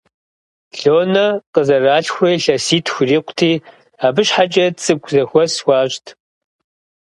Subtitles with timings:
[0.79, 3.53] Лонэ къызэралъхурэ илъэситху ирикъути,
[4.05, 6.05] абы щхьэкӀэ цӀыкӀу зэхуэс хуащӀт.